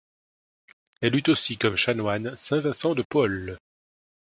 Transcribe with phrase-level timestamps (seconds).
[1.01, 3.59] Elle eut aussi comme chanoine saint Vincent de Paul.